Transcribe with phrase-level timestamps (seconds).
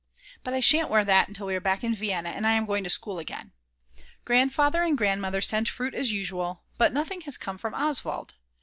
[0.43, 2.83] But I shan't wear that until we are back in Vienna and I am going
[2.83, 3.51] to school again.
[4.25, 8.33] Grandfather and Grandmother sent fruit as usual, but nothing has come from Oswald.